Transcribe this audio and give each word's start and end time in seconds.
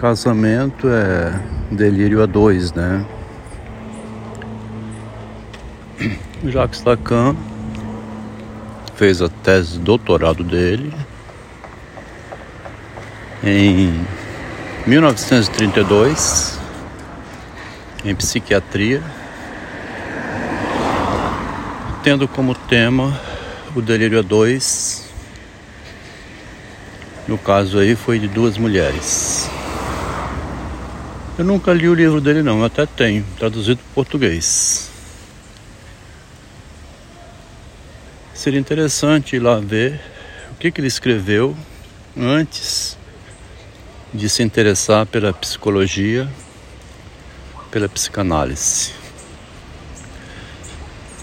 Casamento 0.00 0.88
é 0.88 1.38
delírio 1.70 2.22
a 2.22 2.26
dois, 2.26 2.72
né? 2.72 3.04
Jacques 6.42 6.82
Lacan 6.82 7.36
fez 8.94 9.20
a 9.20 9.28
tese 9.28 9.72
de 9.72 9.80
doutorado 9.80 10.42
dele 10.42 10.90
em 13.44 14.06
1932 14.86 16.58
em 18.02 18.14
psiquiatria, 18.14 19.02
tendo 22.02 22.26
como 22.26 22.54
tema 22.54 23.20
o 23.76 23.82
delírio 23.82 24.18
a 24.20 24.22
dois. 24.22 25.10
No 27.28 27.36
caso 27.36 27.78
aí 27.78 27.94
foi 27.94 28.18
de 28.18 28.28
duas 28.28 28.56
mulheres. 28.56 29.39
Eu 31.40 31.46
nunca 31.46 31.72
li 31.72 31.88
o 31.88 31.94
livro 31.94 32.20
dele 32.20 32.42
não, 32.42 32.58
eu 32.58 32.66
até 32.66 32.84
tenho, 32.84 33.24
traduzido 33.38 33.78
para 33.78 33.94
português. 33.94 34.90
Seria 38.34 38.60
interessante 38.60 39.36
ir 39.36 39.38
lá 39.38 39.58
ver 39.58 39.98
o 40.50 40.56
que, 40.56 40.70
que 40.70 40.82
ele 40.82 40.88
escreveu 40.88 41.56
antes 42.14 42.94
de 44.12 44.28
se 44.28 44.42
interessar 44.42 45.06
pela 45.06 45.32
psicologia, 45.32 46.28
pela 47.70 47.88
psicanálise. 47.88 48.92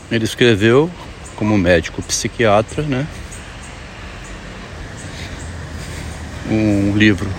Ele 0.10 0.26
escreveu 0.26 0.90
como 1.36 1.56
médico 1.60 2.02
psiquiatra, 2.02 2.82
né? 2.82 3.08
Um 6.50 6.98
livro 6.98 7.30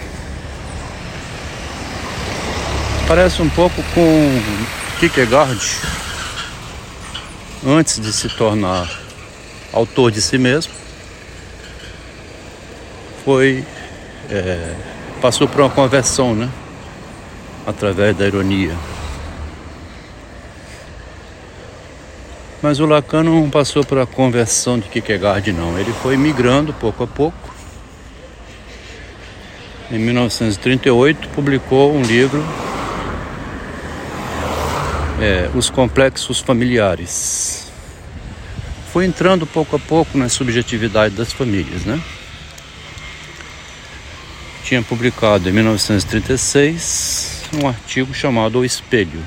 Parece 3.08 3.40
um 3.40 3.48
pouco 3.48 3.82
com 3.94 4.42
Kierkegaard, 5.00 5.66
antes 7.66 7.98
de 7.98 8.12
se 8.12 8.28
tornar 8.28 8.86
autor 9.72 10.10
de 10.10 10.20
si 10.20 10.36
mesmo, 10.36 10.74
foi 13.24 13.64
é, 14.28 14.74
passou 15.22 15.48
por 15.48 15.62
uma 15.62 15.70
conversão, 15.70 16.34
né? 16.34 16.50
Através 17.66 18.14
da 18.14 18.26
ironia. 18.26 18.76
Mas 22.60 22.78
o 22.78 22.84
Lacan 22.84 23.22
não 23.22 23.48
passou 23.48 23.82
por 23.86 23.98
a 23.98 24.04
conversão 24.04 24.78
de 24.78 24.86
Kierkegaard, 24.86 25.50
não. 25.50 25.78
Ele 25.78 25.94
foi 26.02 26.18
migrando 26.18 26.74
pouco 26.74 27.04
a 27.04 27.06
pouco. 27.06 27.54
Em 29.90 29.98
1938 29.98 31.30
publicou 31.30 31.94
um 31.94 32.02
livro 32.02 32.44
é, 35.20 35.50
os 35.54 35.68
complexos 35.68 36.40
familiares. 36.40 37.70
Foi 38.92 39.04
entrando 39.04 39.46
pouco 39.46 39.76
a 39.76 39.78
pouco 39.78 40.16
na 40.16 40.28
subjetividade 40.28 41.14
das 41.14 41.32
famílias, 41.32 41.84
né? 41.84 42.00
Tinha 44.64 44.82
publicado 44.82 45.48
em 45.48 45.52
1936 45.52 47.48
um 47.62 47.68
artigo 47.68 48.12
chamado 48.14 48.58
O 48.58 48.64
Espelho. 48.64 49.22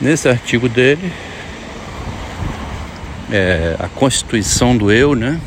Nesse 0.00 0.28
artigo 0.28 0.68
dele, 0.68 1.12
é, 3.32 3.76
a 3.80 3.88
constituição 3.88 4.76
do 4.76 4.92
eu, 4.92 5.14
né? 5.14 5.40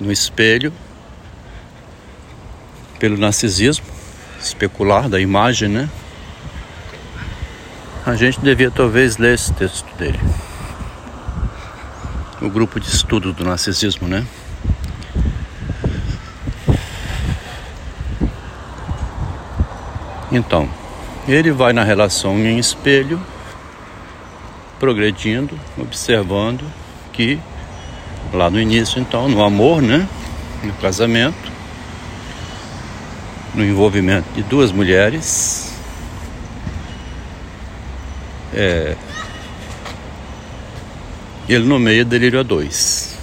No 0.00 0.10
espelho, 0.10 0.72
pelo 3.00 3.16
narcisismo 3.16 3.86
especular 4.38 5.08
da 5.08 5.18
imagem, 5.18 5.70
né? 5.70 5.88
A 8.04 8.14
gente 8.14 8.40
devia 8.40 8.70
talvez 8.70 9.16
ler 9.16 9.34
esse 9.34 9.52
texto 9.54 9.86
dele. 9.96 10.20
O 12.40 12.48
grupo 12.48 12.78
de 12.78 12.88
estudo 12.88 13.32
do 13.32 13.44
narcisismo, 13.44 14.06
né? 14.06 14.24
Então, 20.30 20.68
ele 21.26 21.50
vai 21.50 21.72
na 21.72 21.82
relação 21.82 22.38
em 22.38 22.58
espelho, 22.58 23.20
progredindo, 24.78 25.58
observando 25.76 26.64
que 27.12 27.38
lá 28.32 28.48
no 28.50 28.60
início, 28.60 29.00
então, 29.00 29.28
no 29.28 29.42
amor, 29.42 29.82
né? 29.82 30.08
No 30.62 30.72
casamento, 30.74 31.59
no 33.54 33.64
envolvimento 33.64 34.28
de 34.34 34.42
duas 34.42 34.72
mulheres. 34.72 35.74
É, 38.52 38.96
ele 41.48 41.64
nomeia 41.64 42.04
delírio 42.04 42.40
a 42.40 42.42
dois. 42.42 43.16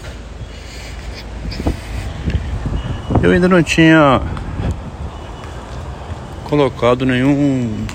Eu 3.21 3.31
ainda 3.31 3.47
não 3.47 3.63
tinha 3.63 4.21
colocado 6.43 7.05
nenhum 7.05 7.85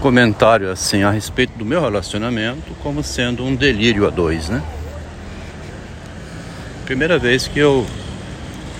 comentário 0.00 0.70
assim 0.70 1.02
a 1.02 1.10
respeito 1.10 1.52
do 1.58 1.64
meu 1.64 1.80
relacionamento 1.82 2.72
como 2.82 3.02
sendo 3.02 3.44
um 3.44 3.54
delírio 3.54 4.06
a 4.06 4.10
dois, 4.10 4.48
né? 4.48 4.62
Primeira 6.86 7.18
vez 7.18 7.46
que 7.46 7.58
eu 7.58 7.86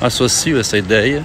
associo 0.00 0.58
essa 0.58 0.78
ideia 0.78 1.22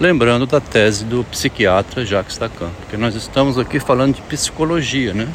lembrando 0.00 0.46
da 0.46 0.60
tese 0.60 1.04
do 1.04 1.24
psiquiatra 1.24 2.04
Jacques 2.04 2.38
Lacan, 2.38 2.70
porque 2.80 2.96
nós 2.96 3.14
estamos 3.14 3.58
aqui 3.58 3.78
falando 3.78 4.14
de 4.14 4.22
psicologia, 4.22 5.12
né? 5.12 5.28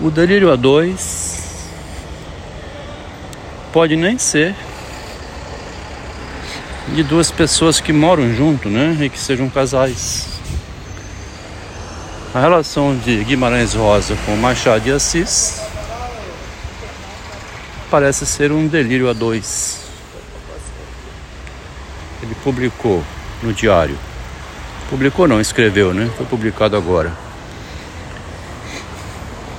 O 0.00 0.10
delírio 0.10 0.50
a 0.50 0.56
dois 0.56 1.70
pode 3.72 3.96
nem 3.96 4.18
ser 4.18 4.54
de 6.88 7.02
duas 7.04 7.30
pessoas 7.30 7.80
que 7.80 7.92
moram 7.92 8.34
junto, 8.34 8.68
né? 8.68 8.96
E 9.00 9.08
que 9.08 9.18
sejam 9.18 9.48
casais. 9.48 10.26
A 12.34 12.40
relação 12.40 12.96
de 12.96 13.22
Guimarães 13.24 13.74
Rosa 13.74 14.16
com 14.26 14.34
Machado 14.36 14.84
de 14.84 14.90
Assis 14.90 15.59
parece 17.90 18.24
ser 18.24 18.52
um 18.52 18.68
delírio 18.68 19.10
a 19.10 19.12
dois. 19.12 19.80
Ele 22.22 22.34
publicou 22.44 23.02
no 23.42 23.52
diário. 23.52 23.98
Publicou 24.88 25.26
não, 25.26 25.40
escreveu, 25.40 25.92
né? 25.92 26.10
Foi 26.16 26.24
publicado 26.24 26.76
agora. 26.76 27.12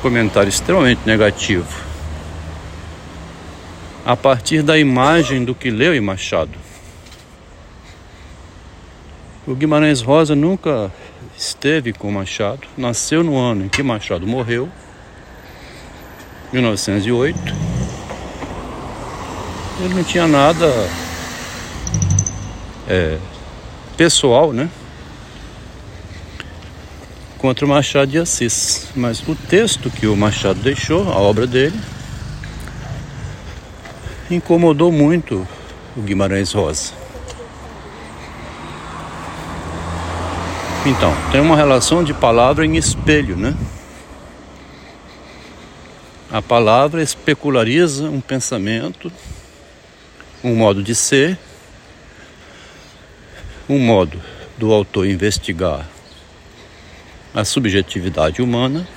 Comentário 0.01 0.49
extremamente 0.49 1.01
negativo. 1.05 1.67
A 4.05 4.15
partir 4.15 4.63
da 4.63 4.77
imagem 4.77 5.43
do 5.43 5.53
que 5.53 5.69
leu 5.69 5.93
em 5.93 6.01
Machado. 6.01 6.57
O 9.45 9.53
Guimarães 9.53 10.01
Rosa 10.01 10.35
nunca 10.35 10.91
esteve 11.37 11.91
com 11.93 12.11
Machado, 12.11 12.67
nasceu 12.77 13.23
no 13.23 13.37
ano 13.37 13.65
em 13.65 13.69
que 13.69 13.81
Machado 13.81 14.25
morreu, 14.27 14.69
1908 16.53 17.70
ele 19.83 19.93
não 19.95 20.03
tinha 20.03 20.27
nada 20.27 20.67
é, 22.87 23.17
pessoal, 23.97 24.53
né? 24.53 24.69
Contra 27.37 27.65
o 27.65 27.69
Machado 27.69 28.11
de 28.11 28.19
Assis. 28.19 28.87
Mas 28.95 29.21
o 29.27 29.35
texto 29.35 29.89
que 29.89 30.05
o 30.05 30.15
Machado 30.15 30.59
deixou, 30.59 31.11
a 31.11 31.17
obra 31.17 31.47
dele, 31.47 31.79
incomodou 34.29 34.91
muito 34.91 35.47
o 35.95 36.01
Guimarães 36.01 36.51
Rosa. 36.53 36.93
Então, 40.85 41.15
tem 41.31 41.39
uma 41.41 41.55
relação 41.55 42.03
de 42.03 42.13
palavra 42.13 42.65
em 42.65 42.75
espelho, 42.75 43.35
né? 43.35 43.55
A 46.31 46.41
palavra 46.41 47.03
especulariza 47.03 48.09
um 48.09 48.21
pensamento 48.21 49.11
um 50.43 50.55
modo 50.55 50.81
de 50.81 50.95
ser, 50.95 51.37
um 53.69 53.79
modo 53.79 54.19
do 54.57 54.73
autor 54.73 55.07
investigar 55.07 55.87
a 57.33 57.45
subjetividade 57.45 58.41
humana, 58.41 58.87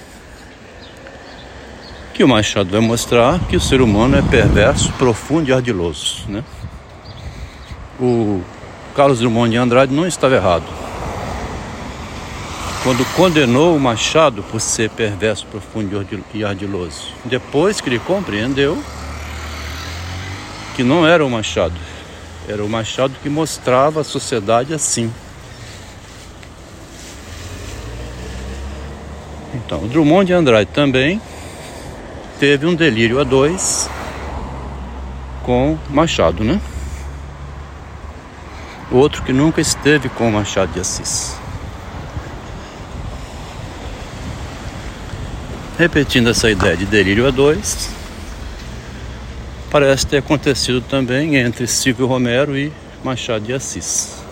que 2.12 2.24
o 2.24 2.28
Machado 2.28 2.70
vai 2.70 2.80
mostrar 2.80 3.40
que 3.48 3.56
o 3.56 3.60
ser 3.60 3.80
humano 3.80 4.16
é 4.16 4.22
perverso, 4.22 4.92
profundo 4.92 5.50
e 5.50 5.52
ardiloso. 5.52 6.24
Né? 6.28 6.44
O 8.00 8.40
Carlos 8.94 9.18
Drummond 9.18 9.50
de 9.50 9.56
Andrade 9.56 9.92
não 9.92 10.06
estava 10.06 10.34
errado. 10.34 10.64
quando 12.82 13.04
condenou 13.16 13.74
o 13.74 13.80
Machado 13.80 14.42
por 14.42 14.60
ser 14.60 14.90
perverso, 14.90 15.46
profundo 15.46 16.06
e 16.34 16.44
ardiloso. 16.44 17.12
Depois 17.24 17.80
que 17.80 17.88
ele 17.88 17.98
compreendeu 17.98 18.80
que 20.74 20.82
não 20.82 21.06
era 21.06 21.24
o 21.24 21.30
Machado, 21.30 21.74
era 22.48 22.64
o 22.64 22.68
Machado 22.68 23.14
que 23.22 23.28
mostrava 23.28 24.00
a 24.00 24.04
sociedade 24.04 24.74
assim. 24.74 25.12
Então, 29.54 29.86
Drummond 29.86 30.26
de 30.26 30.32
Andrade 30.32 30.70
também 30.72 31.20
teve 32.38 32.66
um 32.66 32.74
delírio 32.74 33.20
a 33.20 33.24
dois 33.24 33.88
com 35.44 35.78
Machado, 35.88 36.42
né? 36.42 36.60
Outro 38.90 39.22
que 39.22 39.32
nunca 39.32 39.60
esteve 39.60 40.08
com 40.08 40.30
Machado 40.30 40.72
de 40.72 40.80
Assis. 40.80 41.36
Repetindo 45.78 46.30
essa 46.30 46.50
ideia 46.50 46.76
de 46.76 46.86
delírio 46.86 47.26
a 47.26 47.30
dois, 47.30 47.90
parece 49.74 50.06
ter 50.06 50.18
acontecido 50.18 50.80
também 50.80 51.34
entre 51.34 51.66
Silvio 51.66 52.06
Romero 52.06 52.56
e 52.56 52.72
Machado 53.02 53.44
de 53.44 53.52
Assis. 53.52 54.22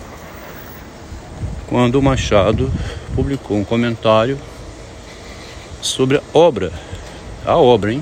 Quando 1.67 2.01
Machado 2.01 2.71
publicou 3.13 3.57
um 3.57 3.65
comentário 3.65 4.39
sobre 5.81 6.15
a 6.15 6.21
obra, 6.33 6.71
a 7.45 7.57
obra, 7.57 7.91
hein, 7.91 8.01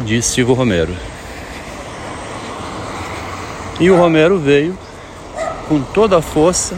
de 0.00 0.22
Silvio 0.22 0.54
Romero. 0.54 0.96
E 3.78 3.90
o 3.90 3.98
Romero 3.98 4.38
veio 4.38 4.78
com 5.68 5.82
toda 5.82 6.16
a 6.16 6.22
força 6.22 6.74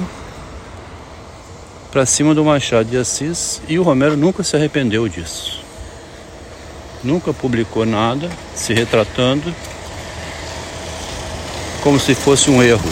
para 1.93 2.05
cima 2.05 2.35
do 2.35 2.45
Machado 2.45 2.91
de 2.91 2.97
Assis 2.97 3.63
e 3.69 3.79
o 3.79 3.85
Romero 3.85 4.17
nunca 4.17 4.43
se 4.43 4.57
arrependeu 4.57 5.07
disso. 5.07 5.62
Nunca 7.03 7.33
publicou 7.33 7.85
nada 7.85 8.31
se 8.55 8.73
retratando 8.73 9.55
como 11.83 11.99
se 11.99 12.15
fosse 12.15 12.51
um 12.51 12.63
erro. 12.63 12.89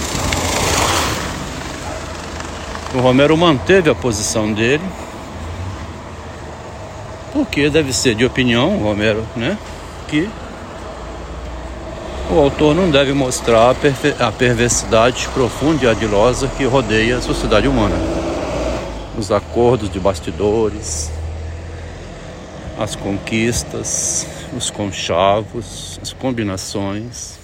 O 2.94 2.98
Romero 2.98 3.36
manteve 3.36 3.88
a 3.88 3.94
posição 3.94 4.52
dele 4.52 4.82
porque 7.32 7.70
deve 7.70 7.92
ser 7.92 8.14
de 8.14 8.24
opinião, 8.24 8.78
Romero, 8.78 9.24
né? 9.36 9.56
Que 10.08 10.28
o 12.30 12.38
autor 12.38 12.74
não 12.74 12.90
deve 12.90 13.12
mostrar 13.12 13.74
a, 14.18 14.32
perversidade 14.32 15.28
profunda 15.34 15.84
e 15.84 15.88
adilosa 15.88 16.48
que 16.56 16.64
rodeia 16.64 17.18
a 17.18 17.20
sociedade 17.20 17.68
humana. 17.68 17.96
Os 19.18 19.30
acordos 19.30 19.90
de 19.90 19.98
bastidores, 19.98 21.10
as 22.80 22.96
conquistas, 22.96 24.26
os 24.56 24.70
conchavos, 24.70 26.00
as 26.00 26.14
combinações. 26.14 27.38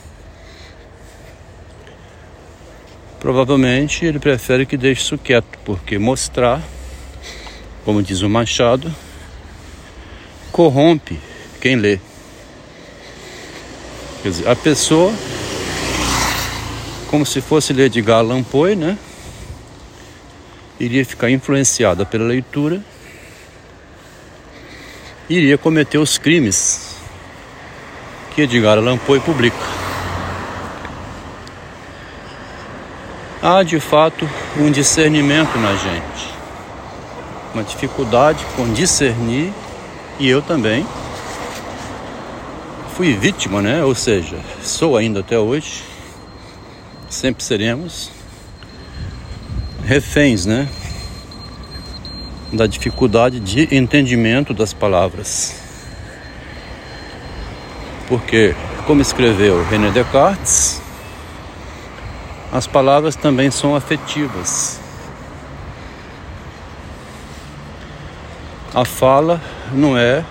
Provavelmente 3.20 4.06
ele 4.06 4.18
prefere 4.18 4.64
que 4.64 4.78
deixe 4.78 5.02
isso 5.02 5.18
quieto, 5.18 5.58
porque 5.62 5.98
mostrar, 5.98 6.62
como 7.84 8.02
diz 8.02 8.22
o 8.22 8.30
Machado, 8.30 8.90
corrompe 10.50 11.20
quem 11.60 11.76
lê. 11.76 12.00
Quer 14.22 14.30
dizer, 14.30 14.48
a 14.48 14.56
pessoa, 14.56 15.12
como 17.10 17.26
se 17.26 17.42
fosse 17.42 17.74
ler 17.74 17.90
de 17.90 18.00
Allan 18.10 18.42
Poe, 18.42 18.74
né? 18.74 18.96
Iria 20.80 21.04
ficar 21.04 21.30
influenciada 21.30 22.06
pela 22.06 22.24
leitura, 22.24 22.82
iria 25.28 25.58
cometer 25.58 25.98
os 25.98 26.18
crimes 26.18 26.96
que 28.34 28.42
Edgar 28.42 28.78
Allan 28.78 28.98
Poe 28.98 29.18
publica. 29.18 29.56
Há 33.42 33.62
de 33.62 33.80
fato 33.80 34.28
um 34.56 34.70
discernimento 34.70 35.56
na 35.58 35.74
gente, 35.74 36.34
uma 37.52 37.62
dificuldade 37.62 38.44
com 38.56 38.72
discernir 38.72 39.52
e 40.18 40.28
eu 40.28 40.40
também 40.42 40.86
fui 42.96 43.12
vítima, 43.12 43.60
né? 43.60 43.84
Ou 43.84 43.94
seja, 43.94 44.36
sou 44.62 44.96
ainda 44.96 45.20
até 45.20 45.38
hoje, 45.38 45.82
sempre 47.08 47.42
seremos 47.42 48.10
reféns, 49.84 50.46
né? 50.46 50.68
Da 52.52 52.66
dificuldade 52.66 53.40
de 53.40 53.74
entendimento 53.74 54.54
das 54.54 54.72
palavras. 54.72 55.60
Porque, 58.08 58.54
como 58.86 59.02
escreveu 59.02 59.64
René 59.68 59.90
Descartes, 59.90 60.80
as 62.52 62.66
palavras 62.66 63.16
também 63.16 63.50
são 63.50 63.74
afetivas. 63.74 64.80
A 68.72 68.84
fala 68.84 69.40
não 69.72 69.96
é 69.96 70.24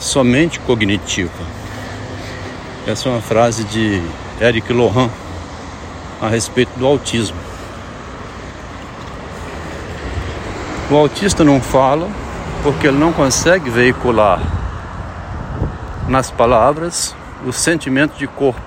somente 0.00 0.58
cognitiva. 0.60 1.30
Essa 2.86 3.08
é 3.08 3.12
uma 3.12 3.20
frase 3.20 3.64
de 3.64 4.02
Eric 4.40 4.72
Lohan 4.72 5.08
a 6.20 6.28
respeito 6.28 6.76
do 6.76 6.86
autismo. 6.86 7.51
O 10.92 10.96
autista 10.98 11.42
não 11.42 11.58
fala 11.58 12.06
porque 12.62 12.86
ele 12.86 12.98
não 12.98 13.14
consegue 13.14 13.70
veicular 13.70 14.38
nas 16.06 16.30
palavras 16.30 17.16
o 17.46 17.50
sentimento 17.50 18.14
de 18.18 18.26
corpo. 18.26 18.60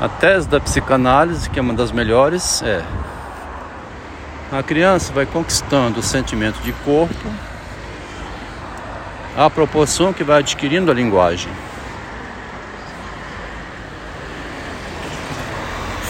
A 0.00 0.08
tese 0.08 0.48
da 0.48 0.58
psicanálise, 0.58 1.48
que 1.48 1.60
é 1.60 1.62
uma 1.62 1.72
das 1.72 1.92
melhores, 1.92 2.62
é 2.62 2.84
a 4.50 4.60
criança 4.60 5.12
vai 5.12 5.24
conquistando 5.24 6.00
o 6.00 6.02
sentimento 6.02 6.60
de 6.60 6.72
corpo 6.72 7.30
à 9.36 9.48
proporção 9.48 10.12
que 10.12 10.24
vai 10.24 10.40
adquirindo 10.40 10.90
a 10.90 10.94
linguagem. 10.94 11.52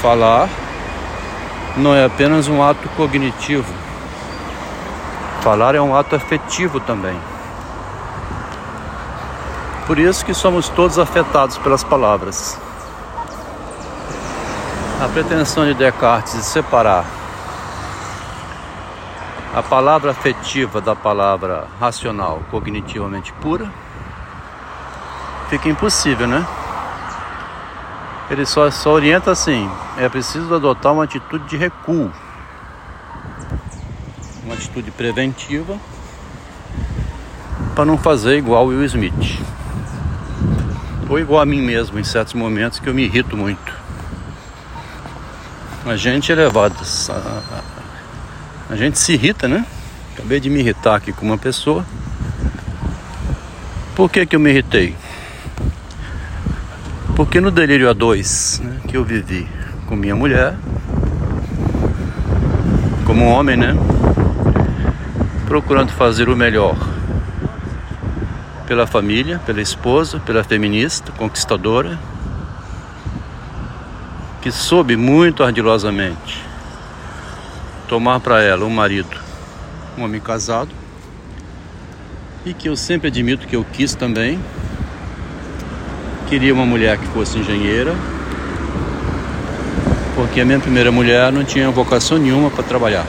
Falar 0.00 0.48
não 1.76 1.94
é 1.94 2.04
apenas 2.04 2.48
um 2.48 2.62
ato 2.62 2.88
cognitivo. 2.90 3.72
Falar 5.40 5.74
é 5.74 5.80
um 5.80 5.94
ato 5.94 6.16
afetivo 6.16 6.80
também. 6.80 7.18
Por 9.86 9.98
isso 9.98 10.24
que 10.24 10.34
somos 10.34 10.68
todos 10.68 10.98
afetados 10.98 11.58
pelas 11.58 11.82
palavras. 11.82 12.58
A 15.02 15.08
pretensão 15.08 15.64
de 15.64 15.74
Descartes 15.74 16.34
de 16.34 16.42
separar 16.42 17.04
a 19.54 19.62
palavra 19.62 20.12
afetiva 20.12 20.80
da 20.80 20.94
palavra 20.94 21.66
racional, 21.80 22.40
cognitivamente 22.50 23.32
pura, 23.32 23.68
fica 25.48 25.68
impossível, 25.68 26.28
né? 26.28 26.46
Ele 28.30 28.46
só, 28.46 28.70
só 28.70 28.92
orienta 28.92 29.32
assim: 29.32 29.68
é 29.98 30.08
preciso 30.08 30.54
adotar 30.54 30.92
uma 30.92 31.02
atitude 31.02 31.48
de 31.48 31.56
recuo, 31.56 32.12
uma 34.44 34.54
atitude 34.54 34.92
preventiva, 34.92 35.76
para 37.74 37.84
não 37.84 37.98
fazer 37.98 38.38
igual 38.38 38.66
Will 38.66 38.84
Smith, 38.84 39.40
ou 41.08 41.18
igual 41.18 41.40
a 41.40 41.46
mim 41.46 41.60
mesmo 41.60 41.98
em 41.98 42.04
certos 42.04 42.34
momentos 42.34 42.78
que 42.78 42.88
eu 42.88 42.94
me 42.94 43.02
irrito 43.02 43.36
muito. 43.36 43.80
A 45.84 45.96
gente 45.96 46.30
é 46.30 46.34
levado 46.34 46.76
a, 47.08 47.62
a 48.70 48.76
gente 48.76 48.96
se 48.98 49.14
irrita, 49.14 49.48
né? 49.48 49.66
Acabei 50.12 50.38
de 50.38 50.48
me 50.48 50.60
irritar 50.60 50.94
aqui 50.94 51.12
com 51.12 51.26
uma 51.26 51.38
pessoa. 51.38 51.84
Por 53.96 54.08
que, 54.08 54.24
que 54.24 54.36
eu 54.36 54.40
me 54.40 54.50
irritei? 54.50 54.94
Porque 57.20 57.38
no 57.38 57.50
delírio 57.50 57.90
a 57.90 57.92
dois 57.92 58.62
né, 58.64 58.80
que 58.88 58.96
eu 58.96 59.04
vivi 59.04 59.46
com 59.86 59.94
minha 59.94 60.16
mulher, 60.16 60.56
como 63.04 63.26
homem, 63.26 63.58
né? 63.58 63.76
Procurando 65.44 65.92
fazer 65.92 66.30
o 66.30 66.34
melhor 66.34 66.74
pela 68.66 68.86
família, 68.86 69.38
pela 69.44 69.60
esposa, 69.60 70.18
pela 70.18 70.42
feminista, 70.42 71.12
conquistadora, 71.12 71.98
que 74.40 74.50
soube 74.50 74.96
muito 74.96 75.44
ardilosamente 75.44 76.42
tomar 77.86 78.18
para 78.20 78.42
ela 78.42 78.64
um 78.64 78.70
marido, 78.70 79.14
um 79.98 80.04
homem 80.04 80.22
casado, 80.22 80.70
e 82.46 82.54
que 82.54 82.70
eu 82.70 82.76
sempre 82.76 83.08
admito 83.08 83.46
que 83.46 83.56
eu 83.56 83.66
quis 83.74 83.94
também. 83.94 84.40
Queria 86.30 86.54
uma 86.54 86.64
mulher 86.64 86.96
que 86.96 87.08
fosse 87.08 87.40
engenheira, 87.40 87.92
porque 90.14 90.40
a 90.40 90.44
minha 90.44 90.60
primeira 90.60 90.92
mulher 90.92 91.32
não 91.32 91.42
tinha 91.42 91.68
vocação 91.72 92.18
nenhuma 92.18 92.48
para 92.48 92.62
trabalhar. 92.62 93.04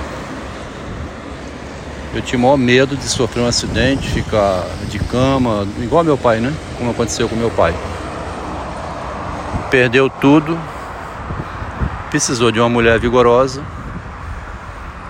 Eu 2.16 2.22
tinha 2.24 2.40
o 2.40 2.42
maior 2.42 2.58
medo 2.58 2.98
de 2.98 3.04
sofrer 3.04 3.44
um 3.44 3.46
acidente, 3.46 4.10
ficar 4.10 4.66
de 4.90 4.98
cama, 4.98 5.68
igual 5.80 6.04
meu 6.04 6.18
pai, 6.18 6.40
né? 6.40 6.51
Como 6.80 6.90
aconteceu 6.90 7.30
com 7.30 7.36
meu 7.36 7.51
pai. 7.51 7.75
Perdeu 9.70 10.10
tudo, 10.10 10.60
precisou 12.10 12.51
de 12.51 12.60
uma 12.60 12.70
mulher 12.70 12.98
vigorosa 13.00 13.62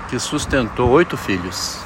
que 0.10 0.20
sustentou 0.20 0.90
oito 0.90 1.16
filhos. 1.16 1.80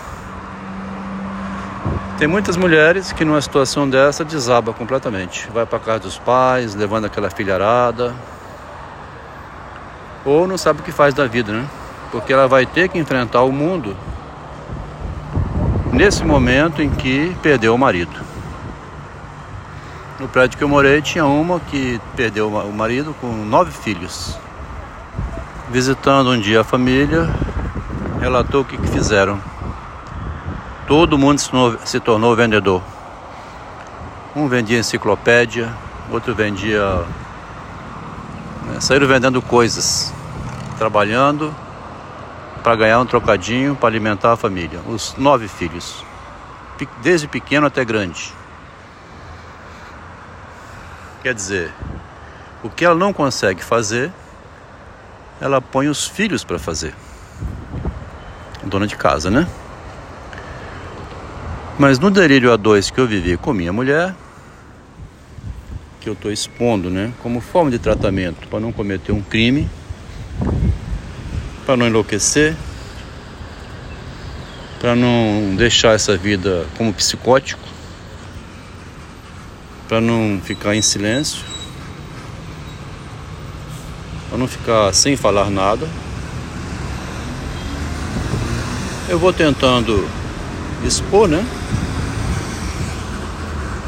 Tem 2.17 2.29
muitas 2.29 2.55
mulheres 2.55 3.11
que 3.11 3.25
numa 3.25 3.41
situação 3.41 3.89
dessa 3.89 4.23
desaba 4.23 4.71
completamente. 4.71 5.49
Vai 5.53 5.65
para 5.65 5.79
casa 5.79 5.99
dos 5.99 6.17
pais, 6.17 6.73
levando 6.73 7.03
aquela 7.03 7.29
filharada. 7.29 8.15
Ou 10.23 10.47
não 10.47 10.57
sabe 10.57 10.79
o 10.79 10.83
que 10.83 10.93
faz 10.93 11.13
da 11.13 11.27
vida, 11.27 11.51
né? 11.51 11.65
Porque 12.13 12.31
ela 12.31 12.47
vai 12.47 12.65
ter 12.65 12.87
que 12.87 12.97
enfrentar 12.97 13.41
o 13.41 13.51
mundo 13.51 13.97
nesse 15.91 16.23
momento 16.23 16.81
em 16.81 16.89
que 16.89 17.35
perdeu 17.41 17.75
o 17.75 17.77
marido. 17.77 18.17
No 20.17 20.29
prédio 20.29 20.57
que 20.57 20.63
eu 20.63 20.69
morei 20.69 21.01
tinha 21.01 21.25
uma 21.25 21.59
que 21.59 21.99
perdeu 22.15 22.47
o 22.47 22.71
marido 22.71 23.13
com 23.19 23.27
nove 23.27 23.71
filhos. 23.71 24.39
Visitando 25.69 26.31
um 26.31 26.39
dia 26.39 26.61
a 26.61 26.63
família, 26.63 27.29
relatou 28.21 28.61
o 28.61 28.65
que, 28.65 28.77
que 28.77 28.87
fizeram. 28.87 29.37
Todo 30.87 31.17
mundo 31.17 31.39
se 31.39 31.49
tornou, 31.49 31.79
se 31.83 31.99
tornou 31.99 32.35
vendedor. 32.35 32.81
Um 34.35 34.47
vendia 34.47 34.77
enciclopédia, 34.77 35.73
outro 36.11 36.35
vendia. 36.35 37.03
Né, 38.65 38.79
saíram 38.79 39.07
vendendo 39.07 39.41
coisas, 39.41 40.13
trabalhando 40.77 41.53
para 42.61 42.75
ganhar 42.75 42.99
um 42.99 43.05
trocadinho 43.05 43.75
para 43.75 43.89
alimentar 43.89 44.33
a 44.33 44.37
família. 44.37 44.79
Os 44.87 45.15
nove 45.17 45.47
filhos, 45.47 46.05
desde 47.01 47.27
pequeno 47.27 47.65
até 47.65 47.83
grande. 47.83 48.31
Quer 51.23 51.33
dizer, 51.33 51.73
o 52.61 52.69
que 52.69 52.85
ela 52.85 52.93
não 52.93 53.11
consegue 53.11 53.63
fazer, 53.63 54.11
ela 55.41 55.59
põe 55.59 55.87
os 55.87 56.05
filhos 56.05 56.43
para 56.43 56.59
fazer. 56.59 56.93
Dona 58.63 58.85
de 58.85 58.95
casa, 58.95 59.31
né? 59.31 59.47
Mas 61.77 61.99
no 61.99 62.09
delírio 62.09 62.57
A2 62.57 62.89
que 62.89 63.01
eu 63.01 63.05
vivi 63.05 63.35
com 63.35 63.51
minha 63.51 63.73
mulher, 63.73 64.15
que 65.99 66.07
eu 66.07 66.13
estou 66.13 66.31
expondo, 66.31 66.89
né, 66.89 67.11
como 67.21 67.41
forma 67.41 67.69
de 67.69 67.77
tratamento 67.77 68.47
para 68.47 68.61
não 68.61 68.71
cometer 68.71 69.11
um 69.11 69.21
crime, 69.21 69.69
para 71.65 71.75
não 71.75 71.85
enlouquecer, 71.85 72.55
para 74.79 74.95
não 74.95 75.53
deixar 75.57 75.95
essa 75.95 76.15
vida 76.15 76.65
como 76.77 76.93
psicótico, 76.93 77.67
para 79.89 79.99
não 79.99 80.39
ficar 80.41 80.77
em 80.77 80.81
silêncio, 80.81 81.43
para 84.29 84.37
não 84.37 84.47
ficar 84.47 84.93
sem 84.93 85.17
falar 85.17 85.49
nada. 85.49 85.89
Eu 89.09 89.19
vou 89.19 89.33
tentando 89.33 90.07
expor, 90.85 91.27
né? 91.27 91.45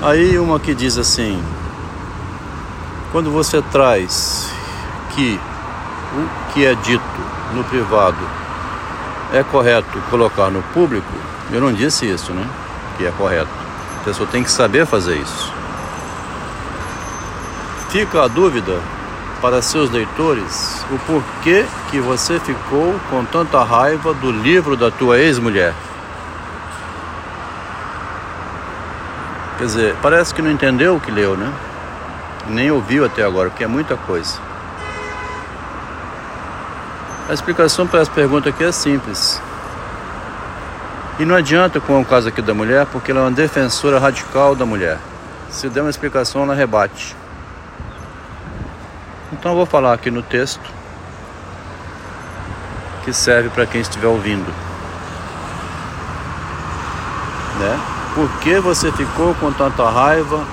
Aí 0.01 0.37
uma 0.37 0.59
que 0.59 0.75
diz 0.75 0.95
assim: 0.97 1.41
quando 3.11 3.31
você 3.31 3.61
traz 3.63 4.51
que 5.15 5.39
o 6.13 6.53
que 6.53 6.65
é 6.65 6.75
dito 6.75 7.03
no 7.53 7.63
privado 7.63 8.17
é 9.33 9.43
correto 9.43 9.99
colocar 10.09 10.51
no 10.51 10.61
público, 10.73 11.11
eu 11.51 11.59
não 11.59 11.73
disse 11.73 12.05
isso, 12.05 12.31
né? 12.31 12.47
Que 12.97 13.07
é 13.07 13.11
correto. 13.11 13.49
A 14.01 14.03
pessoa 14.03 14.29
tem 14.31 14.43
que 14.43 14.51
saber 14.51 14.85
fazer 14.85 15.17
isso. 15.17 15.51
Fica 17.89 18.23
a 18.23 18.27
dúvida 18.27 18.79
para 19.41 19.61
seus 19.61 19.89
leitores 19.89 20.85
o 20.91 20.99
porquê 20.99 21.65
que 21.89 21.99
você 21.99 22.39
ficou 22.39 22.95
com 23.09 23.25
tanta 23.25 23.63
raiva 23.63 24.13
do 24.13 24.31
livro 24.31 24.77
da 24.77 24.91
tua 24.91 25.17
ex-mulher. 25.19 25.73
Quer 29.57 29.65
dizer, 29.65 29.95
parece 30.01 30.33
que 30.33 30.41
não 30.41 30.51
entendeu 30.51 30.95
o 30.95 30.99
que 30.99 31.09
leu, 31.09 31.35
né? 31.35 31.51
Nem 32.47 32.69
ouviu 32.69 33.03
até 33.05 33.23
agora, 33.23 33.49
porque 33.49 33.63
é 33.63 33.67
muita 33.67 33.97
coisa. 33.97 34.39
A 37.27 37.33
explicação 37.33 37.87
para 37.87 38.01
essa 38.01 38.11
pergunta 38.11 38.49
aqui 38.49 38.63
é 38.63 38.71
simples. 38.71 39.41
E 41.19 41.25
não 41.25 41.35
adianta 41.35 41.79
com 41.79 41.99
o 41.99 42.05
caso 42.05 42.29
aqui 42.29 42.41
da 42.41 42.53
mulher, 42.53 42.85
porque 42.85 43.11
ela 43.11 43.21
é 43.21 43.23
uma 43.23 43.31
defensora 43.31 43.99
radical 43.99 44.55
da 44.55 44.65
mulher. 44.65 44.99
Se 45.49 45.67
der 45.67 45.81
uma 45.81 45.89
explicação, 45.89 46.43
ela 46.43 46.53
rebate. 46.53 47.15
Então 49.33 49.51
eu 49.51 49.57
vou 49.57 49.65
falar 49.65 49.93
aqui 49.93 50.11
no 50.11 50.21
texto 50.21 50.61
que 53.03 53.11
serve 53.11 53.49
para 53.49 53.65
quem 53.65 53.81
estiver 53.81 54.07
ouvindo. 54.07 54.53
Né? 57.59 57.96
Por 58.17 58.27
que 58.39 58.59
você 58.59 58.91
ficou 58.91 59.35
com 59.35 59.51
tanta 59.51 59.87
raiva 59.87 60.43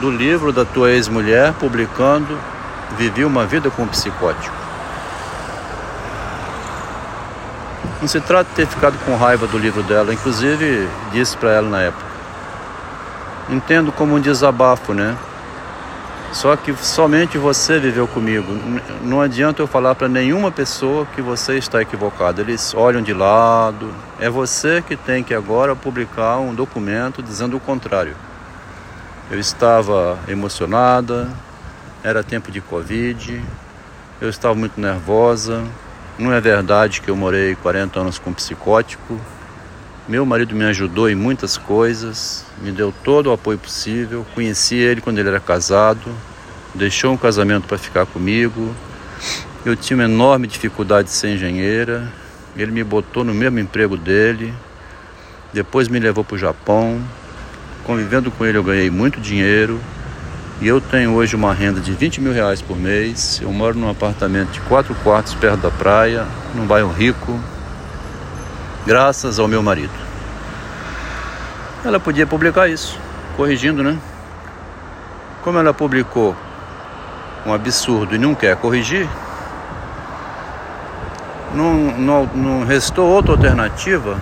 do 0.00 0.08
livro 0.08 0.52
da 0.52 0.64
tua 0.64 0.92
ex-mulher 0.92 1.52
publicando 1.54 2.38
Vivi 2.96 3.24
uma 3.24 3.44
vida 3.44 3.68
com 3.70 3.82
um 3.82 3.88
psicótico? 3.88 4.54
Não 8.00 8.06
se 8.06 8.20
trata 8.20 8.48
de 8.50 8.54
ter 8.54 8.68
ficado 8.68 8.96
com 9.04 9.16
raiva 9.16 9.48
do 9.48 9.58
livro 9.58 9.82
dela, 9.82 10.14
inclusive 10.14 10.88
disse 11.10 11.36
para 11.36 11.50
ela 11.50 11.68
na 11.68 11.80
época. 11.82 12.04
Entendo 13.50 13.90
como 13.90 14.14
um 14.14 14.20
desabafo, 14.20 14.94
né? 14.94 15.16
Só 16.32 16.54
que 16.56 16.74
somente 16.76 17.38
você 17.38 17.78
viveu 17.78 18.06
comigo. 18.06 18.52
Não 19.02 19.20
adianta 19.20 19.62
eu 19.62 19.66
falar 19.66 19.94
para 19.94 20.08
nenhuma 20.08 20.50
pessoa 20.50 21.06
que 21.06 21.22
você 21.22 21.56
está 21.56 21.80
equivocado. 21.80 22.40
Eles 22.40 22.74
olham 22.74 23.02
de 23.02 23.14
lado. 23.14 23.92
É 24.20 24.28
você 24.28 24.82
que 24.82 24.94
tem 24.94 25.24
que 25.24 25.34
agora 25.34 25.74
publicar 25.74 26.38
um 26.38 26.54
documento 26.54 27.22
dizendo 27.22 27.56
o 27.56 27.60
contrário. 27.60 28.14
Eu 29.30 29.38
estava 29.38 30.18
emocionada, 30.28 31.28
era 32.02 32.22
tempo 32.22 32.50
de 32.50 32.60
Covid, 32.60 33.42
eu 34.20 34.28
estava 34.28 34.54
muito 34.54 34.80
nervosa. 34.80 35.64
Não 36.18 36.32
é 36.32 36.40
verdade 36.40 37.00
que 37.00 37.10
eu 37.10 37.16
morei 37.16 37.54
40 37.54 38.00
anos 38.00 38.18
com 38.18 38.32
psicótico. 38.32 39.18
Meu 40.08 40.24
marido 40.24 40.56
me 40.56 40.64
ajudou 40.64 41.10
em 41.10 41.14
muitas 41.14 41.58
coisas, 41.58 42.42
me 42.62 42.72
deu 42.72 42.94
todo 43.04 43.26
o 43.26 43.32
apoio 43.32 43.58
possível. 43.58 44.24
Conheci 44.34 44.74
ele 44.74 45.02
quando 45.02 45.18
ele 45.18 45.28
era 45.28 45.38
casado, 45.38 46.10
deixou 46.74 47.12
um 47.12 47.16
casamento 47.18 47.66
para 47.66 47.76
ficar 47.76 48.06
comigo. 48.06 48.74
Eu 49.66 49.76
tinha 49.76 49.98
uma 49.98 50.04
enorme 50.04 50.46
dificuldade 50.46 51.08
de 51.08 51.14
ser 51.14 51.34
engenheira. 51.34 52.10
Ele 52.56 52.72
me 52.72 52.82
botou 52.82 53.22
no 53.22 53.34
mesmo 53.34 53.58
emprego 53.58 53.98
dele. 53.98 54.54
Depois 55.52 55.88
me 55.88 56.00
levou 56.00 56.24
para 56.24 56.36
o 56.36 56.38
Japão. 56.38 56.98
Convivendo 57.84 58.30
com 58.30 58.46
ele, 58.46 58.56
eu 58.56 58.64
ganhei 58.64 58.90
muito 58.90 59.20
dinheiro. 59.20 59.78
E 60.58 60.66
eu 60.66 60.80
tenho 60.80 61.12
hoje 61.12 61.36
uma 61.36 61.52
renda 61.52 61.80
de 61.82 61.92
20 61.92 62.22
mil 62.22 62.32
reais 62.32 62.62
por 62.62 62.78
mês. 62.78 63.40
Eu 63.42 63.52
moro 63.52 63.78
num 63.78 63.90
apartamento 63.90 64.52
de 64.52 64.60
quatro 64.62 64.94
quartos 65.04 65.34
perto 65.34 65.60
da 65.60 65.70
praia, 65.70 66.26
num 66.54 66.66
bairro 66.66 66.90
rico, 66.90 67.38
graças 68.88 69.38
ao 69.38 69.46
meu 69.46 69.62
marido. 69.62 69.92
Ela 71.84 72.00
podia 72.00 72.26
publicar 72.26 72.68
isso, 72.68 72.98
corrigindo, 73.36 73.84
né? 73.84 73.98
Como 75.44 75.58
ela 75.58 75.74
publicou 75.74 76.34
um 77.44 77.52
absurdo 77.52 78.14
e 78.14 78.18
não 78.18 78.34
quer 78.34 78.56
corrigir, 78.56 79.06
não, 81.54 81.74
não, 81.98 82.26
não 82.34 82.64
restou 82.64 83.06
outra 83.06 83.32
alternativa 83.32 84.18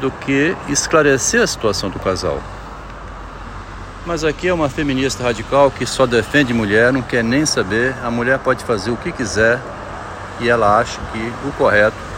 do 0.00 0.10
que 0.10 0.56
esclarecer 0.66 1.42
a 1.42 1.46
situação 1.46 1.90
do 1.90 1.98
casal. 1.98 2.40
Mas 4.06 4.24
aqui 4.24 4.48
é 4.48 4.54
uma 4.54 4.70
feminista 4.70 5.22
radical 5.22 5.70
que 5.70 5.84
só 5.84 6.06
defende 6.06 6.54
mulher, 6.54 6.90
não 6.94 7.02
quer 7.02 7.22
nem 7.22 7.44
saber. 7.44 7.94
A 8.02 8.10
mulher 8.10 8.38
pode 8.38 8.64
fazer 8.64 8.90
o 8.90 8.96
que 8.96 9.12
quiser 9.12 9.60
e 10.40 10.48
ela 10.48 10.78
acha 10.78 10.98
que 11.12 11.32
o 11.46 11.52
correto 11.52 12.13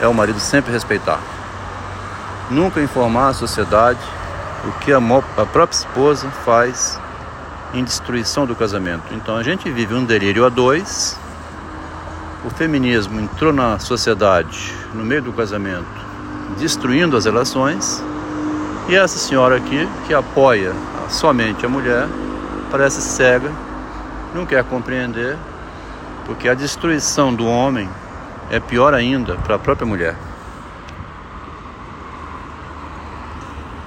é 0.00 0.08
o 0.08 0.14
marido 0.14 0.40
sempre 0.40 0.72
respeitar. 0.72 1.20
Nunca 2.50 2.80
informar 2.80 3.28
a 3.28 3.32
sociedade 3.32 4.00
o 4.64 4.72
que 4.80 4.92
a, 4.92 4.98
a 4.98 5.46
própria 5.46 5.76
esposa 5.76 6.28
faz 6.44 6.98
em 7.72 7.84
destruição 7.84 8.46
do 8.46 8.54
casamento. 8.54 9.04
Então 9.12 9.36
a 9.36 9.42
gente 9.42 9.70
vive 9.70 9.94
um 9.94 10.04
delírio 10.04 10.44
a 10.44 10.48
dois. 10.48 11.18
O 12.44 12.50
feminismo 12.50 13.20
entrou 13.20 13.52
na 13.52 13.78
sociedade 13.78 14.74
no 14.94 15.04
meio 15.04 15.22
do 15.22 15.32
casamento, 15.32 15.86
destruindo 16.58 17.16
as 17.16 17.24
relações. 17.24 18.02
E 18.88 18.96
essa 18.96 19.18
senhora 19.18 19.56
aqui, 19.56 19.88
que 20.06 20.14
apoia 20.14 20.72
somente 21.08 21.64
a 21.64 21.68
mulher, 21.68 22.08
parece 22.70 23.00
cega, 23.00 23.50
não 24.34 24.46
quer 24.46 24.62
compreender 24.64 25.36
Porque 26.24 26.48
a 26.48 26.54
destruição 26.54 27.34
do 27.34 27.44
homem 27.46 27.88
é 28.50 28.58
pior 28.58 28.92
ainda 28.94 29.36
para 29.38 29.54
a 29.54 29.58
própria 29.58 29.86
mulher. 29.86 30.09